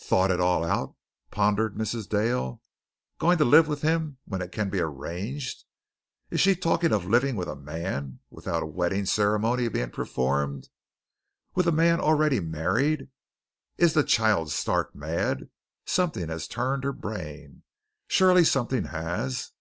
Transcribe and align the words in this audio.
"Thought 0.00 0.32
it 0.32 0.40
all 0.40 0.64
out!" 0.64 0.96
pondered 1.30 1.76
Mrs. 1.76 2.08
Dale. 2.08 2.60
"Going 3.20 3.38
to 3.38 3.44
live 3.44 3.68
with 3.68 3.82
him 3.82 4.18
when 4.24 4.42
it 4.42 4.50
can 4.50 4.70
be 4.70 4.80
arranged! 4.80 5.64
Is 6.32 6.40
she 6.40 6.56
talking 6.56 6.92
of 6.92 7.04
living 7.04 7.36
with 7.36 7.46
a 7.46 7.54
man 7.54 8.18
without 8.28 8.64
a 8.64 8.66
wedding 8.66 9.06
ceremony 9.06 9.68
being 9.68 9.92
performed? 9.92 10.68
With 11.54 11.68
a 11.68 11.70
man 11.70 12.00
already 12.00 12.40
married! 12.40 13.08
Is 13.76 13.94
the 13.94 14.02
child 14.02 14.50
stark 14.50 14.96
mad? 14.96 15.48
Something 15.86 16.26
has 16.28 16.48
turned 16.48 16.82
her 16.82 16.92
brain. 16.92 17.62
Surely 18.08 18.42
something 18.42 18.86
has. 18.86 19.52